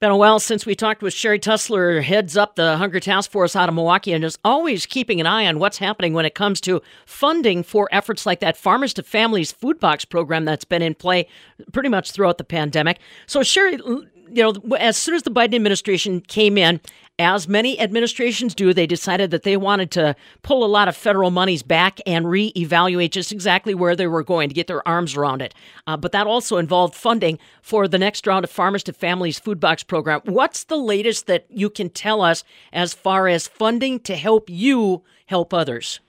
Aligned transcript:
Been 0.00 0.12
a 0.12 0.16
while 0.16 0.38
since 0.38 0.64
we 0.64 0.76
talked 0.76 1.02
with 1.02 1.12
Sherry 1.12 1.40
Tussler, 1.40 2.02
heads 2.02 2.36
up 2.36 2.54
the 2.54 2.76
Hunger 2.76 3.00
Task 3.00 3.32
Force 3.32 3.56
out 3.56 3.68
of 3.68 3.74
Milwaukee, 3.74 4.12
and 4.12 4.22
is 4.22 4.38
always 4.44 4.86
keeping 4.86 5.18
an 5.18 5.26
eye 5.26 5.44
on 5.44 5.58
what's 5.58 5.78
happening 5.78 6.14
when 6.14 6.24
it 6.24 6.36
comes 6.36 6.60
to 6.60 6.80
funding 7.04 7.64
for 7.64 7.88
efforts 7.90 8.24
like 8.24 8.38
that 8.38 8.56
Farmers 8.56 8.94
to 8.94 9.02
Families 9.02 9.50
food 9.50 9.80
box 9.80 10.04
program 10.04 10.44
that's 10.44 10.64
been 10.64 10.82
in 10.82 10.94
play 10.94 11.26
pretty 11.72 11.88
much 11.88 12.12
throughout 12.12 12.38
the 12.38 12.44
pandemic. 12.44 13.00
So, 13.26 13.42
Sherry, 13.42 13.72
you 13.72 14.06
know, 14.34 14.54
as 14.76 14.96
soon 14.96 15.16
as 15.16 15.24
the 15.24 15.32
Biden 15.32 15.56
administration 15.56 16.20
came 16.20 16.56
in, 16.56 16.80
as 17.18 17.48
many 17.48 17.80
administrations 17.80 18.54
do, 18.54 18.72
they 18.72 18.86
decided 18.86 19.30
that 19.30 19.42
they 19.42 19.56
wanted 19.56 19.90
to 19.92 20.14
pull 20.42 20.64
a 20.64 20.66
lot 20.66 20.88
of 20.88 20.96
federal 20.96 21.30
monies 21.30 21.62
back 21.62 22.00
and 22.06 22.26
reevaluate 22.26 23.10
just 23.10 23.32
exactly 23.32 23.74
where 23.74 23.96
they 23.96 24.06
were 24.06 24.22
going 24.22 24.48
to 24.48 24.54
get 24.54 24.68
their 24.68 24.86
arms 24.86 25.16
around 25.16 25.42
it. 25.42 25.54
Uh, 25.86 25.96
but 25.96 26.12
that 26.12 26.26
also 26.26 26.58
involved 26.58 26.94
funding 26.94 27.38
for 27.60 27.88
the 27.88 27.98
next 27.98 28.26
round 28.26 28.44
of 28.44 28.50
Farmers 28.50 28.82
to 28.84 28.92
Families 28.92 29.38
Food 29.38 29.58
Box 29.58 29.82
program. 29.82 30.20
What's 30.24 30.64
the 30.64 30.76
latest 30.76 31.26
that 31.26 31.46
you 31.48 31.70
can 31.70 31.90
tell 31.90 32.22
us 32.22 32.44
as 32.72 32.94
far 32.94 33.28
as 33.28 33.48
funding 33.48 34.00
to 34.00 34.14
help 34.14 34.48
you 34.48 35.02
help 35.26 35.52
others? 35.52 36.00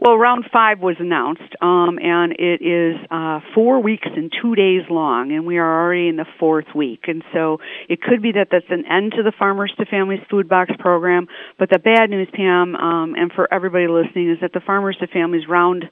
Well, 0.00 0.16
round 0.16 0.44
five 0.52 0.80
was 0.80 0.96
announced, 0.98 1.54
um, 1.62 1.98
and 2.02 2.32
it 2.32 2.60
is 2.60 2.96
uh, 3.10 3.40
four 3.54 3.80
weeks 3.80 4.08
and 4.14 4.30
two 4.42 4.54
days 4.56 4.82
long, 4.90 5.30
and 5.30 5.46
we 5.46 5.58
are 5.58 5.82
already 5.82 6.08
in 6.08 6.16
the 6.16 6.26
fourth 6.38 6.66
week. 6.74 7.04
And 7.06 7.22
so 7.32 7.58
it 7.88 8.02
could 8.02 8.20
be 8.20 8.32
that 8.32 8.48
that's 8.50 8.66
an 8.70 8.84
end 8.90 9.12
to 9.16 9.22
the 9.22 9.32
Farmers 9.38 9.72
to 9.78 9.86
Families 9.86 10.20
Food 10.28 10.48
Box 10.48 10.72
program. 10.80 11.28
But 11.58 11.70
the 11.70 11.78
bad 11.78 12.10
news, 12.10 12.28
Pam, 12.34 12.74
um, 12.74 13.14
and 13.16 13.32
for 13.32 13.52
everybody 13.52 13.86
listening, 13.86 14.30
is 14.30 14.38
that 14.40 14.52
the 14.52 14.60
Farmers 14.60 14.96
to 14.98 15.06
Families 15.06 15.48
round 15.48 15.84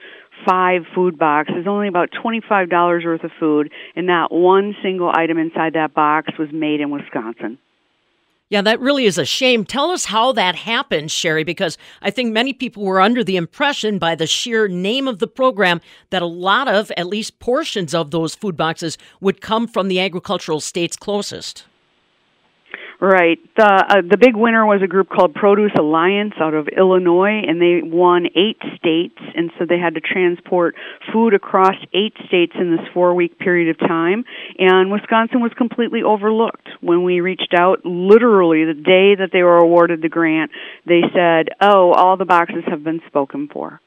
five 0.48 0.82
food 0.94 1.16
box 1.16 1.50
is 1.56 1.66
only 1.68 1.86
about 1.86 2.10
$25 2.10 3.04
worth 3.04 3.22
of 3.22 3.30
food, 3.38 3.70
and 3.94 4.06
not 4.06 4.32
one 4.32 4.74
single 4.82 5.12
item 5.14 5.38
inside 5.38 5.74
that 5.74 5.94
box 5.94 6.32
was 6.38 6.48
made 6.52 6.80
in 6.80 6.90
Wisconsin. 6.90 7.58
Yeah, 8.52 8.60
that 8.60 8.80
really 8.80 9.06
is 9.06 9.16
a 9.16 9.24
shame. 9.24 9.64
Tell 9.64 9.90
us 9.90 10.04
how 10.04 10.32
that 10.32 10.54
happened, 10.54 11.10
Sherry, 11.10 11.42
because 11.42 11.78
I 12.02 12.10
think 12.10 12.34
many 12.34 12.52
people 12.52 12.82
were 12.82 13.00
under 13.00 13.24
the 13.24 13.36
impression 13.36 13.98
by 13.98 14.14
the 14.14 14.26
sheer 14.26 14.68
name 14.68 15.08
of 15.08 15.20
the 15.20 15.26
program 15.26 15.80
that 16.10 16.20
a 16.20 16.26
lot 16.26 16.68
of, 16.68 16.92
at 16.98 17.06
least 17.06 17.38
portions 17.38 17.94
of 17.94 18.10
those 18.10 18.34
food 18.34 18.54
boxes 18.54 18.98
would 19.22 19.40
come 19.40 19.66
from 19.66 19.88
the 19.88 20.00
agricultural 20.00 20.60
states 20.60 20.96
closest. 20.96 21.64
Right. 23.02 23.40
The 23.56 23.64
uh, 23.66 24.02
the 24.08 24.16
big 24.16 24.36
winner 24.36 24.64
was 24.64 24.80
a 24.80 24.86
group 24.86 25.08
called 25.08 25.34
Produce 25.34 25.72
Alliance 25.76 26.34
out 26.40 26.54
of 26.54 26.68
Illinois, 26.68 27.42
and 27.44 27.60
they 27.60 27.82
won 27.82 28.26
eight 28.36 28.62
states, 28.76 29.18
and 29.34 29.50
so 29.58 29.66
they 29.68 29.76
had 29.76 29.94
to 29.94 30.00
transport 30.00 30.76
food 31.12 31.34
across 31.34 31.74
eight 31.92 32.14
states 32.28 32.52
in 32.54 32.76
this 32.76 32.86
four 32.94 33.12
week 33.16 33.40
period 33.40 33.70
of 33.70 33.78
time. 33.80 34.24
And 34.56 34.92
Wisconsin 34.92 35.40
was 35.40 35.50
completely 35.58 36.04
overlooked 36.04 36.68
when 36.80 37.02
we 37.02 37.18
reached 37.18 37.52
out. 37.58 37.84
Literally, 37.84 38.66
the 38.66 38.80
day 38.80 39.16
that 39.16 39.30
they 39.32 39.42
were 39.42 39.58
awarded 39.58 40.00
the 40.00 40.08
grant, 40.08 40.52
they 40.86 41.02
said, 41.12 41.48
"Oh, 41.60 41.90
all 41.90 42.16
the 42.16 42.24
boxes 42.24 42.62
have 42.68 42.84
been 42.84 43.00
spoken 43.08 43.48
for." 43.48 43.80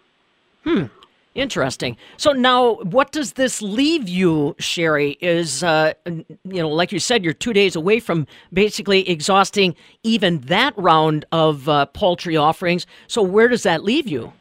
Hmm. 0.66 0.88
Interesting. 1.36 1.98
So 2.16 2.32
now, 2.32 2.76
what 2.76 3.12
does 3.12 3.34
this 3.34 3.62
leave 3.62 4.08
you, 4.08 4.56
Sherry? 4.58 5.18
Is 5.20 5.64
uh, 5.64 5.94
you 6.06 6.26
know, 6.46 6.70
like 6.70 6.94
you 6.94 7.00
said, 7.00 7.26
you're 7.26 7.34
two 7.34 7.52
days 7.52 7.76
away 7.76 8.00
from 8.00 8.26
basically 8.54 9.08
exhausting 9.10 9.76
even 10.04 10.40
that 10.42 10.74
round 10.78 11.26
of 11.34 11.68
uh, 11.68 11.88
poultry 11.88 12.38
offerings. 12.38 12.88
So 13.08 13.22
where 13.22 13.50
does 13.50 13.64
that 13.64 13.84
leave 13.84 14.08
you? 14.08 14.32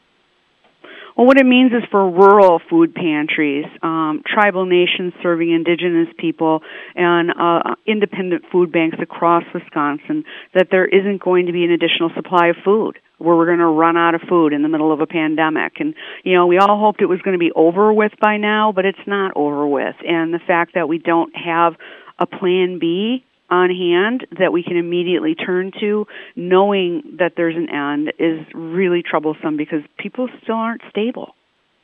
Well, 1.17 1.27
what 1.29 1.39
it 1.39 1.47
means 1.47 1.73
is 1.73 1.85
for 1.93 2.11
rural 2.11 2.61
food 2.69 2.93
pantries, 2.93 3.67
um, 3.83 4.23
tribal 4.27 4.67
nations 4.67 5.13
serving 5.23 5.53
indigenous 5.53 6.09
people, 6.19 6.63
and 6.97 7.31
uh, 7.31 7.77
independent 7.87 8.45
food 8.51 8.73
banks 8.73 8.97
across 9.01 9.45
Wisconsin, 9.55 10.25
that 10.55 10.69
there 10.73 10.85
isn't 10.85 11.23
going 11.23 11.47
to 11.47 11.53
be 11.53 11.65
an 11.65 11.71
additional 11.71 12.11
supply 12.17 12.49
of 12.49 12.57
food 12.65 12.99
where 13.19 13.37
we're 13.37 13.47
going 13.47 13.59
to 13.59 13.67
run 13.67 13.97
out 13.97 14.17
of 14.17 14.23
food 14.29 14.53
in 14.53 14.63
the 14.63 14.69
middle 14.69 14.93
of 14.93 15.01
a 15.01 15.07
pandemic. 15.07 15.75
And, 15.79 15.95
you 16.25 16.35
know, 16.35 16.47
we 16.47 16.59
all 16.59 16.81
hoped 16.81 17.01
it 17.01 17.07
was 17.07 17.23
going 17.23 17.35
to 17.35 17.39
be 17.39 17.53
over 17.53 17.93
with 17.93 18.13
by 18.21 18.37
now, 18.37 18.73
but 18.73 18.85
it's 18.85 18.99
not 19.07 19.33
over 19.37 19.69
with. 19.69 19.95
And 20.05 20.35
the 20.35 20.41
fact 20.45 20.75
that 20.75 20.89
we 20.89 20.99
don't 20.99 21.33
have 21.37 21.75
a 22.19 22.27
plan 22.27 22.79
B 22.81 23.25
on 23.51 23.71
hand 23.71 24.27
that 24.39 24.53
we 24.53 24.63
can 24.63 24.77
immediately 24.77 25.35
turn 25.35 25.73
to, 25.81 26.07
knowing 26.37 27.17
that 27.19 27.33
there's 27.37 27.57
an 27.57 27.69
end, 27.69 28.13
is 28.19 28.47
really 28.55 29.03
troublesome 29.03 29.57
because 29.57 29.83
people 29.99 30.29
still 30.43 30.57
aren't 30.57 30.83
stable. 30.91 31.35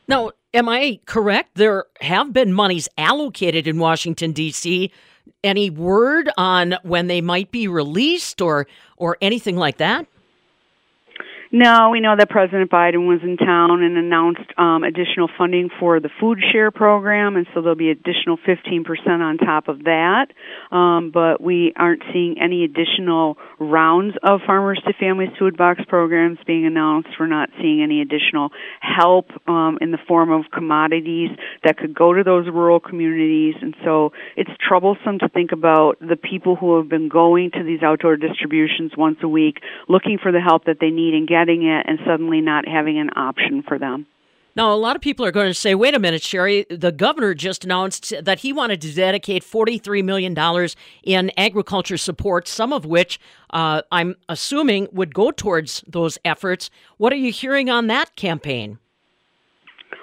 Now, 0.09 0.32
am 0.53 0.69
I 0.69 0.98
correct? 1.06 1.50
There 1.54 1.84
have 2.00 2.32
been 2.32 2.53
monies 2.53 2.88
allocated 2.98 3.66
in 3.69 3.78
Washington, 3.78 4.32
D.C. 4.32 4.91
Any 5.44 5.71
word 5.71 6.31
on 6.37 6.76
when 6.82 7.06
they 7.06 7.21
might 7.21 7.53
be 7.53 7.69
released 7.69 8.41
or, 8.41 8.66
or 8.97 9.16
anything 9.21 9.56
like 9.56 9.77
that? 9.77 10.06
No, 11.53 11.91
we 11.91 11.99
know 11.99 12.15
that 12.16 12.31
President 12.31 12.71
Biden 12.71 13.09
was 13.09 13.19
in 13.25 13.37
town 13.37 13.83
and 13.83 13.99
announced 13.99 14.56
um, 14.56 14.84
additional 14.84 15.28
funding 15.37 15.69
for 15.81 15.99
the 15.99 16.09
food 16.21 16.38
share 16.53 16.71
program, 16.71 17.34
and 17.34 17.44
so 17.53 17.61
there'll 17.61 17.75
be 17.75 17.91
additional 17.91 18.38
15% 18.47 18.87
on 19.09 19.37
top 19.37 19.66
of 19.66 19.83
that. 19.83 20.28
Um, 20.71 21.10
but 21.12 21.41
we 21.41 21.72
aren't 21.75 22.05
seeing 22.12 22.37
any 22.41 22.62
additional 22.62 23.37
rounds 23.59 24.15
of 24.22 24.43
Farmers 24.47 24.81
to 24.87 24.93
Families 24.93 25.31
food 25.41 25.56
box 25.56 25.81
programs 25.89 26.39
being 26.47 26.66
announced. 26.66 27.09
We're 27.19 27.27
not 27.27 27.50
seeing 27.60 27.83
any 27.83 28.00
additional 28.00 28.50
help 28.81 29.27
um, 29.49 29.78
in 29.81 29.91
the 29.91 29.99
form 30.06 30.31
of 30.31 30.44
commodities 30.55 31.31
that 31.65 31.78
could 31.78 31.97
go 31.97 32.15
to 32.15 32.22
those 32.22 32.47
rural 32.47 32.78
communities, 32.78 33.56
and 33.60 33.75
so 33.83 34.12
it's 34.37 34.50
troublesome 34.60 35.19
to 35.19 35.28
think 35.28 35.50
about 35.50 35.99
the 35.99 36.16
people 36.16 36.55
who 36.55 36.77
have 36.77 36.89
been 36.89 37.09
going 37.09 37.50
to 37.55 37.65
these 37.65 37.83
outdoor 37.83 38.16
distributions 38.16 38.93
once 38.97 39.19
a 39.25 39.28
week, 39.28 39.59
looking 39.89 40.16
for 40.16 40.31
the 40.31 40.41
help 40.41 40.66
that 40.66 40.77
they 40.81 40.91
need 40.91 41.15
and 41.15 41.27
getting 41.27 41.40
getting 41.41 41.62
it 41.67 41.87
and 41.89 41.99
suddenly 42.06 42.41
not 42.41 42.67
having 42.69 42.99
an 42.99 43.11
option 43.17 43.62
for 43.67 43.78
them. 43.78 44.06
Now, 44.56 44.75
a 44.75 44.77
lot 44.77 44.97
of 44.97 45.03
people 45.03 45.25
are 45.25 45.31
going 45.31 45.47
to 45.47 45.55
say, 45.55 45.77
wait 45.77 45.95
a 45.95 45.99
minute, 46.01 46.23
Sherry, 46.23 46.67
the 46.69 46.91
governor 46.91 47.34
just 47.34 47.65
announced 47.65 48.12
that 48.21 48.41
he 48.41 48.53
wanted 48.53 48.81
to 48.83 48.93
dedicate 48.93 49.45
$43 49.45 50.03
million 50.03 50.37
in 51.05 51.31
agriculture 51.37 51.97
support, 51.97 52.49
some 52.49 52.73
of 52.73 52.84
which 52.84 53.21
uh, 53.51 53.83
I'm 53.93 54.17
assuming 54.28 54.89
would 54.93 55.15
go 55.15 55.31
towards 55.31 55.84
those 55.87 56.19
efforts. 56.25 56.69
What 56.97 57.12
are 57.12 57.17
you 57.17 57.31
hearing 57.31 57.71
on 57.71 57.87
that 57.87 58.17
campaign? 58.17 58.78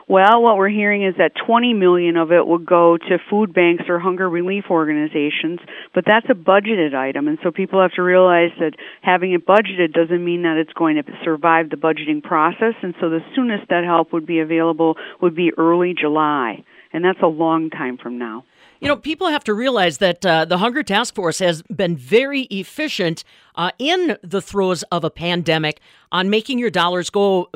Well, 0.10 0.42
what 0.42 0.56
we're 0.56 0.70
hearing 0.70 1.04
is 1.04 1.16
that 1.18 1.34
20 1.46 1.74
million 1.74 2.16
of 2.16 2.32
it 2.32 2.48
will 2.48 2.60
go 2.60 2.98
to 2.98 3.18
food 3.30 3.54
banks 3.54 3.84
or 3.90 4.00
hunger 4.00 4.30
relief 4.30 4.66
organizations, 4.70 5.60
but 5.94 6.06
that's 6.08 6.28
a 6.30 6.34
budgeted 6.34 6.96
item, 6.96 7.28
and 7.28 7.38
so 7.44 7.52
people 7.52 7.82
have 7.82 7.92
to 7.96 8.02
realize 8.02 8.52
that 8.60 8.72
having 9.02 9.34
it 9.34 9.46
budgeted 9.46 9.92
doesn't 9.92 10.24
mean 10.24 10.44
that 10.44 10.56
it's 10.56 10.72
going 10.72 10.96
to 10.96 11.04
survive 11.26 11.70
the 11.70 11.76
budgeting 11.76 12.24
process, 12.24 12.74
and 12.82 12.96
so 13.02 13.10
the 13.10 13.20
soonest 13.36 13.68
that 13.68 13.84
help 13.84 14.14
would 14.14 14.26
be 14.26 14.40
available 14.40 14.96
would 15.22 15.36
be 15.36 15.52
early 15.58 15.94
July, 15.94 16.64
and 16.98 17.06
that's 17.06 17.22
a 17.22 17.28
long 17.28 17.70
time 17.70 17.96
from 17.96 18.18
now. 18.18 18.44
You 18.80 18.88
know, 18.88 18.96
people 18.96 19.28
have 19.28 19.44
to 19.46 19.54
realize 19.54 20.00
that 20.00 20.26
uh, 20.26 20.46
the 20.46 20.58
Hunger 20.58 20.84
Task 20.84 21.16
Force 21.16 21.40
has 21.40 21.62
been 21.64 21.96
very 21.96 22.42
efficient 22.44 23.24
uh, 23.56 23.72
in 23.80 24.18
the 24.22 24.42
throes 24.42 24.84
of 24.92 25.04
a 25.04 25.10
pandemic 25.10 25.80
on 26.12 26.30
making 26.30 26.60
your 26.60 26.70
dollars 26.70 27.10
go 27.10 27.50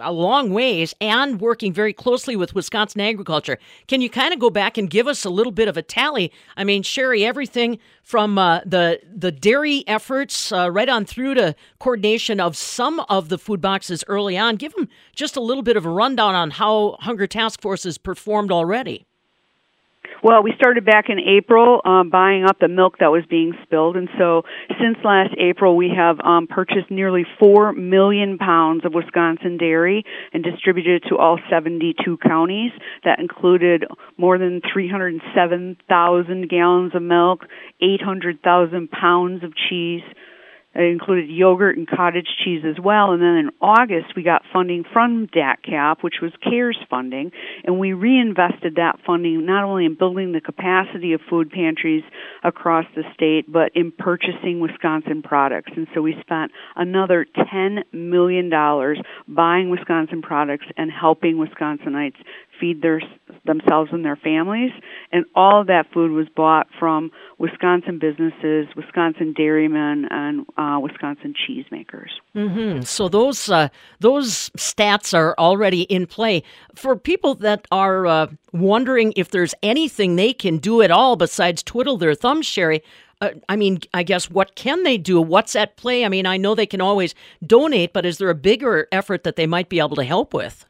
a 0.00 0.12
long 0.12 0.52
ways 0.52 0.94
and 1.00 1.40
working 1.40 1.72
very 1.72 1.92
closely 1.92 2.36
with 2.36 2.54
Wisconsin 2.54 3.00
agriculture. 3.00 3.58
Can 3.88 4.00
you 4.00 4.10
kind 4.10 4.32
of 4.32 4.38
go 4.38 4.50
back 4.50 4.78
and 4.78 4.88
give 4.88 5.08
us 5.08 5.24
a 5.24 5.30
little 5.30 5.52
bit 5.52 5.68
of 5.68 5.76
a 5.76 5.82
tally? 5.82 6.30
I 6.56 6.64
mean, 6.64 6.82
Sherry, 6.82 7.24
everything 7.24 7.78
from 8.02 8.38
uh, 8.38 8.60
the 8.64 9.00
the 9.12 9.32
dairy 9.32 9.84
efforts 9.86 10.52
uh, 10.52 10.70
right 10.70 10.88
on 10.88 11.04
through 11.06 11.34
to 11.34 11.54
coordination 11.78 12.40
of 12.40 12.56
some 12.56 13.00
of 13.08 13.30
the 13.30 13.38
food 13.38 13.60
boxes 13.60 14.04
early 14.06 14.36
on. 14.36 14.56
Give 14.56 14.72
them 14.74 14.88
just 15.14 15.36
a 15.36 15.40
little 15.40 15.62
bit 15.62 15.76
of 15.76 15.84
a 15.84 15.90
rundown 15.90 16.34
on 16.34 16.50
how 16.50 16.96
Hunger 17.00 17.26
Task 17.26 17.60
Force 17.60 17.84
has 17.84 17.98
performed 17.98 18.52
already. 18.52 18.77
Well, 20.22 20.42
we 20.42 20.52
started 20.56 20.84
back 20.84 21.04
in 21.08 21.20
April 21.20 21.80
um, 21.84 22.10
buying 22.10 22.44
up 22.44 22.58
the 22.58 22.66
milk 22.66 22.98
that 22.98 23.12
was 23.12 23.22
being 23.30 23.54
spilled, 23.62 23.96
and 23.96 24.08
so 24.18 24.42
since 24.80 24.98
last 25.04 25.30
April, 25.38 25.76
we 25.76 25.92
have 25.96 26.18
um, 26.20 26.48
purchased 26.48 26.90
nearly 26.90 27.24
four 27.38 27.72
million 27.72 28.36
pounds 28.36 28.84
of 28.84 28.94
Wisconsin 28.94 29.58
dairy 29.58 30.04
and 30.32 30.42
distributed 30.42 31.04
it 31.04 31.08
to 31.08 31.18
all 31.18 31.38
72 31.48 32.18
counties. 32.18 32.72
That 33.04 33.20
included 33.20 33.84
more 34.16 34.38
than 34.38 34.60
307,000 34.72 36.48
gallons 36.48 36.94
of 36.96 37.02
milk, 37.02 37.44
800,000 37.80 38.90
pounds 38.90 39.44
of 39.44 39.52
cheese, 39.68 40.02
It 40.78 40.84
included 40.84 41.28
yogurt 41.28 41.76
and 41.76 41.88
cottage 41.88 42.28
cheese 42.44 42.62
as 42.64 42.80
well. 42.80 43.10
And 43.10 43.20
then 43.20 43.34
in 43.34 43.50
August, 43.60 44.14
we 44.14 44.22
got 44.22 44.42
funding 44.52 44.84
from 44.92 45.26
DATCP, 45.26 46.02
which 46.02 46.20
was 46.22 46.30
CARES 46.40 46.78
funding, 46.88 47.32
and 47.64 47.80
we 47.80 47.92
reinvested 47.94 48.76
that 48.76 49.00
funding 49.04 49.44
not 49.44 49.64
only 49.64 49.86
in 49.86 49.96
building 49.96 50.30
the 50.30 50.40
capacity 50.40 51.14
of 51.14 51.20
food 51.28 51.50
pantries 51.50 52.04
across 52.44 52.84
the 52.94 53.02
state, 53.12 53.50
but 53.50 53.72
in 53.74 53.90
purchasing 53.90 54.60
Wisconsin 54.60 55.20
products. 55.20 55.72
And 55.74 55.88
so 55.94 56.00
we 56.00 56.14
spent 56.20 56.52
another 56.76 57.26
$10 57.36 57.82
million 57.92 58.48
buying 59.26 59.70
Wisconsin 59.70 60.22
products 60.22 60.66
and 60.76 60.92
helping 60.92 61.36
Wisconsinites 61.36 62.16
feed 62.60 62.82
their 62.82 63.00
themselves 63.44 63.90
and 63.92 64.04
their 64.04 64.16
families 64.16 64.72
and 65.12 65.24
all 65.34 65.60
of 65.60 65.66
that 65.68 65.86
food 65.92 66.12
was 66.12 66.26
bought 66.34 66.66
from 66.78 67.10
Wisconsin 67.38 67.98
businesses, 67.98 68.66
Wisconsin 68.76 69.32
dairymen 69.32 70.06
and 70.10 70.46
uh, 70.56 70.78
Wisconsin 70.80 71.34
cheesemakers. 71.34 72.10
Mm-hmm. 72.34 72.82
So 72.82 73.08
those 73.08 73.48
uh, 73.48 73.68
those 74.00 74.50
stats 74.50 75.16
are 75.16 75.34
already 75.38 75.82
in 75.82 76.06
play 76.06 76.42
for 76.74 76.96
people 76.96 77.34
that 77.36 77.66
are 77.70 78.06
uh, 78.06 78.26
wondering 78.52 79.12
if 79.16 79.30
there's 79.30 79.54
anything 79.62 80.16
they 80.16 80.32
can 80.32 80.58
do 80.58 80.82
at 80.82 80.90
all 80.90 81.16
besides 81.16 81.62
twiddle 81.62 81.96
their 81.96 82.14
thumbs, 82.14 82.46
Sherry. 82.46 82.82
Uh, 83.20 83.30
I 83.48 83.56
mean, 83.56 83.80
I 83.94 84.04
guess 84.04 84.30
what 84.30 84.54
can 84.54 84.84
they 84.84 84.96
do? 84.96 85.20
What's 85.20 85.56
at 85.56 85.76
play? 85.76 86.04
I 86.04 86.08
mean, 86.08 86.26
I 86.26 86.36
know 86.36 86.54
they 86.54 86.66
can 86.66 86.80
always 86.80 87.14
donate, 87.44 87.92
but 87.92 88.06
is 88.06 88.18
there 88.18 88.30
a 88.30 88.34
bigger 88.34 88.86
effort 88.92 89.24
that 89.24 89.36
they 89.36 89.46
might 89.46 89.68
be 89.68 89.80
able 89.80 89.96
to 89.96 90.04
help 90.04 90.32
with? 90.32 90.64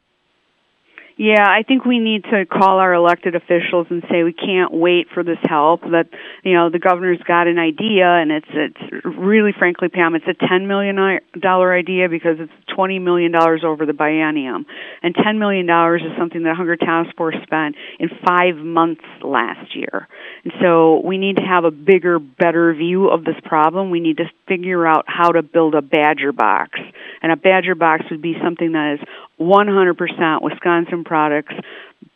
Yeah, 1.19 1.43
I 1.45 1.63
think 1.63 1.83
we 1.83 1.99
need 1.99 2.23
to 2.31 2.45
call 2.45 2.79
our 2.79 2.93
elected 2.93 3.35
officials 3.35 3.87
and 3.89 4.01
say 4.09 4.23
we 4.23 4.31
can't 4.31 4.71
wait 4.71 5.07
for 5.13 5.21
this 5.21 5.37
help. 5.43 5.81
That 5.81 6.07
you 6.45 6.53
know 6.53 6.69
the 6.69 6.79
governor's 6.79 7.21
got 7.27 7.45
an 7.47 7.59
idea, 7.59 8.07
and 8.07 8.31
it's 8.31 8.47
it's 8.53 9.05
really, 9.17 9.51
frankly, 9.51 9.89
Pam, 9.89 10.15
it's 10.15 10.23
a 10.29 10.47
ten 10.47 10.69
million 10.69 11.19
dollar 11.37 11.75
idea 11.75 12.07
because 12.07 12.37
it's 12.39 12.53
twenty 12.73 12.99
million 12.99 13.33
dollars 13.33 13.63
over 13.65 13.85
the 13.85 13.91
biennium, 13.91 14.63
and 15.03 15.13
ten 15.13 15.39
million 15.39 15.65
dollars 15.65 16.03
is 16.05 16.17
something 16.17 16.43
that 16.43 16.55
Hunger 16.55 16.77
Task 16.77 17.13
Force 17.17 17.35
spent 17.43 17.75
in 17.99 18.07
five 18.25 18.55
months 18.55 19.03
last 19.21 19.75
year. 19.75 20.07
And 20.45 20.53
so 20.61 21.01
we 21.03 21.17
need 21.17 21.35
to 21.35 21.43
have 21.43 21.65
a 21.65 21.71
bigger, 21.71 22.19
better 22.19 22.73
view 22.73 23.09
of 23.09 23.25
this 23.25 23.35
problem. 23.43 23.89
We 23.91 23.99
need 23.99 24.17
to 24.17 24.31
figure 24.47 24.87
out 24.87 25.03
how 25.05 25.33
to 25.33 25.43
build 25.43 25.75
a 25.75 25.81
Badger 25.81 26.31
box, 26.31 26.79
and 27.21 27.29
a 27.29 27.35
Badger 27.35 27.75
box 27.75 28.05
would 28.09 28.21
be 28.21 28.35
something 28.41 28.71
that 28.71 28.99
is 29.01 29.07
100% 29.39 30.41
Wisconsin 30.41 31.03
products 31.03 31.53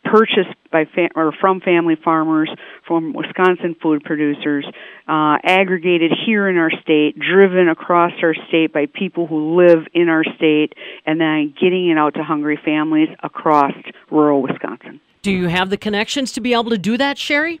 purchased 0.04 0.54
by 0.70 0.84
fam- 0.94 1.10
or 1.16 1.32
from 1.40 1.60
family 1.60 1.96
farmers 2.02 2.50
from 2.86 3.14
Wisconsin 3.14 3.74
food 3.82 4.04
producers 4.04 4.66
uh, 5.08 5.38
aggregated 5.42 6.12
here 6.26 6.48
in 6.48 6.56
our 6.56 6.70
state 6.82 7.18
driven 7.18 7.68
across 7.68 8.12
our 8.22 8.34
state 8.48 8.72
by 8.72 8.86
people 8.86 9.26
who 9.26 9.56
live 9.56 9.86
in 9.94 10.08
our 10.08 10.24
state 10.36 10.74
and 11.06 11.20
then 11.20 11.54
getting 11.60 11.88
it 11.88 11.98
out 11.98 12.14
to 12.14 12.22
hungry 12.22 12.58
families 12.62 13.08
across 13.22 13.72
rural 14.10 14.42
Wisconsin. 14.42 15.00
Do 15.22 15.30
you 15.30 15.48
have 15.48 15.70
the 15.70 15.78
connections 15.78 16.32
to 16.32 16.40
be 16.40 16.52
able 16.52 16.70
to 16.70 16.78
do 16.78 16.98
that, 16.98 17.16
Sherry? 17.16 17.60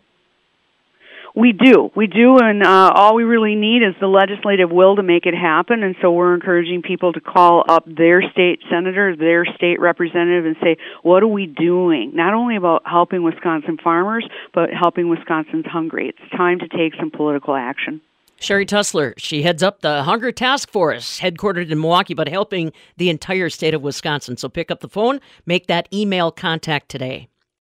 We 1.36 1.50
do, 1.50 1.90
we 1.96 2.06
do, 2.06 2.38
and 2.38 2.62
uh, 2.62 2.92
all 2.94 3.16
we 3.16 3.24
really 3.24 3.56
need 3.56 3.82
is 3.82 3.96
the 4.00 4.06
legislative 4.06 4.70
will 4.70 4.94
to 4.94 5.02
make 5.02 5.26
it 5.26 5.34
happen. 5.34 5.82
And 5.82 5.96
so 6.00 6.12
we're 6.12 6.32
encouraging 6.32 6.82
people 6.82 7.12
to 7.12 7.20
call 7.20 7.64
up 7.68 7.84
their 7.86 8.22
state 8.30 8.60
senator, 8.70 9.16
their 9.16 9.44
state 9.44 9.80
representative, 9.80 10.46
and 10.46 10.54
say, 10.62 10.76
"What 11.02 11.24
are 11.24 11.28
we 11.28 11.46
doing? 11.46 12.12
Not 12.14 12.34
only 12.34 12.54
about 12.54 12.82
helping 12.86 13.24
Wisconsin 13.24 13.78
farmers, 13.82 14.24
but 14.52 14.70
helping 14.70 15.08
Wisconsin's 15.08 15.66
hungry. 15.66 16.10
It's 16.10 16.30
time 16.36 16.60
to 16.60 16.68
take 16.68 16.94
some 17.00 17.10
political 17.10 17.56
action." 17.56 18.00
Sherry 18.38 18.66
Tussler, 18.66 19.14
she 19.16 19.42
heads 19.42 19.62
up 19.62 19.80
the 19.80 20.04
Hunger 20.04 20.30
Task 20.30 20.70
Force, 20.70 21.18
headquartered 21.18 21.68
in 21.68 21.80
Milwaukee, 21.80 22.14
but 22.14 22.28
helping 22.28 22.72
the 22.96 23.10
entire 23.10 23.50
state 23.50 23.74
of 23.74 23.82
Wisconsin. 23.82 24.36
So 24.36 24.48
pick 24.48 24.70
up 24.70 24.80
the 24.80 24.88
phone, 24.88 25.20
make 25.46 25.66
that 25.66 25.88
email 25.92 26.30
contact 26.30 26.88
today. 26.88 27.28